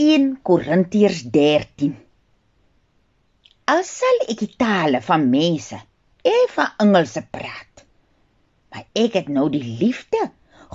1 0.00 0.38
Korintiërs 0.40 1.18
13 1.28 1.90
Al 3.68 3.82
sal 3.84 4.22
ek 4.24 4.38
die 4.40 4.54
tale 4.56 5.02
van 5.04 5.26
mense 5.28 5.76
en 6.24 6.46
van 6.54 6.70
engele 6.80 7.22
praat, 7.36 7.82
maar 8.72 8.86
ek 8.96 9.18
het 9.18 9.28
nou 9.28 9.50
die 9.52 9.60
liefde 9.82 10.22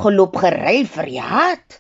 geloop 0.04 0.38
geruil 0.38 0.86
vir 0.86 1.10
die 1.10 1.24
haat, 1.32 1.80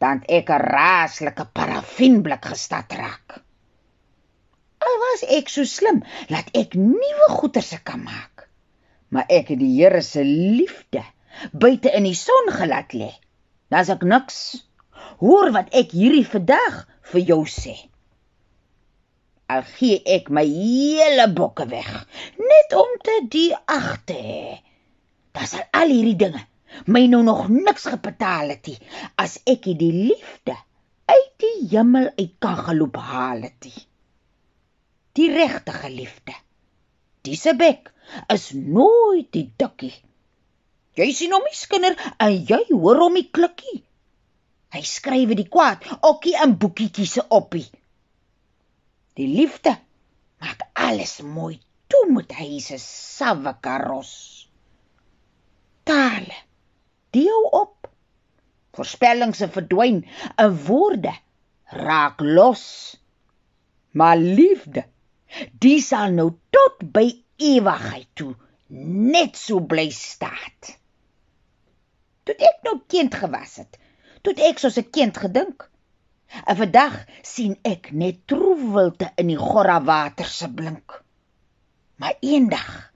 dan 0.00 0.22
ek 0.24 0.48
'n 0.48 0.64
raaslike 0.72 1.44
parafinblik 1.52 2.48
gestad 2.54 2.96
raak. 2.96 3.42
Al 4.80 4.96
was 5.04 5.28
ek 5.28 5.52
so 5.52 5.68
slim 5.68 6.00
dat 6.32 6.48
ek 6.56 6.72
nuwe 6.80 7.28
goederse 7.28 7.82
kan 7.84 8.00
maak, 8.08 8.48
maar 9.12 9.28
ek 9.28 9.52
het 9.52 9.60
die 9.60 9.74
Here 9.82 10.00
se 10.00 10.24
liefde 10.24 11.04
buite 11.52 11.92
in 11.92 12.08
die 12.08 12.16
son 12.16 12.48
gelaat 12.56 12.96
lê. 12.96 13.12
Dan's 13.68 13.92
ek 13.92 14.00
niks. 14.00 14.64
Hoor 15.22 15.52
wat 15.56 15.72
ek 15.74 15.94
hierdie 15.96 16.26
vandag 16.26 16.84
vir 17.12 17.24
jou 17.32 17.40
sê. 17.50 17.74
Al 19.48 19.64
gee 19.78 20.02
ek 20.04 20.28
my 20.34 20.44
hele 20.44 21.26
bokke 21.32 21.64
weg, 21.70 21.90
net 22.38 22.76
om 22.76 22.94
te 23.04 23.16
die 23.32 23.50
agte 23.64 24.14
hê. 24.14 24.58
Das 25.32 25.56
al 25.72 25.90
hierdie 25.94 26.18
dinge 26.20 26.44
my 26.86 27.06
nou 27.10 27.22
nog 27.24 27.48
niks 27.48 27.86
gebetaal 27.90 28.52
het 28.54 28.68
nie 28.68 28.78
as 29.22 29.38
ek 29.48 29.70
die 29.80 29.92
liefde 29.92 30.54
uit 31.08 31.30
die 31.42 31.68
hemel 31.72 32.10
uit 32.18 32.34
kan 32.42 32.58
geloop 32.66 32.98
haal 33.00 33.42
het 33.46 33.64
nie. 33.64 33.84
Die 35.16 35.30
regte 35.32 35.72
liefde. 35.88 36.34
Dise 37.24 37.54
bek 37.56 37.90
is 38.32 38.52
nooit 38.52 39.32
die 39.32 39.48
dikkie. 39.56 39.94
Jy 40.98 41.08
sien 41.12 41.32
hom 41.32 41.44
nie 41.46 41.56
skinder 41.56 41.96
en 42.18 42.36
jy 42.36 42.60
hoor 42.70 43.00
hom 43.06 43.16
nie 43.16 43.28
klikkie. 43.30 43.82
Hy 44.74 44.82
skryf 44.84 45.32
die 45.38 45.48
kwaad 45.48 45.84
okkie 46.04 46.36
in 46.44 46.56
boekietjies 46.60 47.14
se 47.18 47.24
oppie. 47.38 47.66
Die 49.16 49.28
liefde 49.28 49.72
maak 50.42 50.66
alles 50.88 51.18
mooi 51.24 51.56
toe 51.88 52.04
met 52.12 52.34
hy 52.38 52.58
se 52.62 52.76
sawe 52.82 53.54
karos. 53.64 54.12
Tale. 55.88 56.36
Deel 57.16 57.48
op. 57.62 57.88
Voorspellings 58.76 59.40
se 59.40 59.48
verdwyn 59.54 60.02
in 60.04 60.58
woorde 60.68 61.14
raak 61.72 62.20
los. 62.20 62.66
Maar 63.96 64.20
liefde, 64.20 64.84
die 65.64 65.80
sal 65.82 66.12
nou 66.12 66.28
tot 66.54 66.84
by 66.92 67.08
ewigheid 67.40 68.08
toe 68.14 68.34
net 68.68 69.36
so 69.40 69.64
bly 69.64 69.88
staan. 69.94 70.76
Toe 72.28 72.36
ek 72.36 72.64
nou 72.66 72.76
kind 72.92 73.14
gewas 73.16 73.56
het, 73.62 73.78
toe 74.22 74.34
ek 74.50 74.60
soos 74.62 74.78
'n 74.78 74.90
kind 74.90 75.16
gedink. 75.24 75.68
En 76.44 76.56
vandag 76.56 76.94
sien 77.22 77.56
ek 77.64 77.90
net 77.92 78.26
troewelte 78.28 79.08
in 79.16 79.30
die 79.32 79.40
gorra 79.40 79.78
water 79.84 80.28
se 80.28 80.48
blink. 80.48 81.02
Maar 81.96 82.18
eendag 82.20 82.92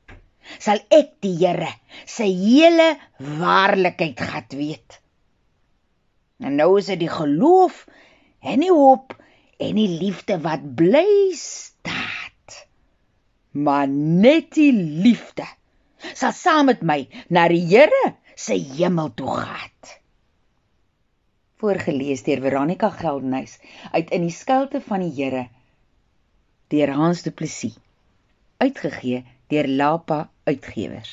sal 0.59 0.83
ek 0.93 1.15
die 1.25 1.37
Here 1.41 1.71
se 2.05 2.27
hele 2.27 2.99
waarlikheid 3.19 4.21
gat 4.21 4.53
weet. 4.53 5.01
En 6.43 6.59
nou 6.61 6.77
is 6.79 6.91
dit 6.93 7.01
die 7.07 7.13
geloof 7.13 7.87
en 8.41 8.61
die 8.61 8.75
hoop 8.75 9.17
en 9.63 9.75
die 9.79 9.89
liefde 9.89 10.41
wat 10.43 10.75
bly 10.77 11.33
staan. 11.39 12.21
Maar 13.53 13.89
net 13.89 14.55
die 14.57 14.73
liefde 14.73 15.45
sal 16.17 16.33
saam 16.33 16.71
met 16.73 16.81
my 16.83 17.05
na 17.29 17.49
die 17.53 17.65
Here 17.69 18.15
se 18.35 18.57
hemel 18.57 19.13
toe 19.15 19.29
gaan 19.41 19.73
voorgeles 21.63 22.25
deur 22.27 22.41
Veronica 22.43 22.91
Geldenhuys 22.91 23.59
uit 23.93 24.11
in 24.11 24.27
die 24.27 24.35
skuilte 24.35 24.81
van 24.83 25.05
die 25.05 25.13
Here 25.15 25.45
deur 26.75 26.91
Hans 26.99 27.23
Du 27.23 27.31
Plessis 27.31 27.77
uitgegee 28.59 29.23
deur 29.53 29.69
Lapa 29.69 30.25
Uitgewers 30.49 31.13